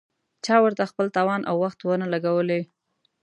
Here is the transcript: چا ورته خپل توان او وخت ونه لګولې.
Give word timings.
چا 0.45 0.55
ورته 0.63 0.83
خپل 0.91 1.07
توان 1.17 1.41
او 1.49 1.55
وخت 1.63 1.79
ونه 1.81 2.05
لګولې. 2.13 2.61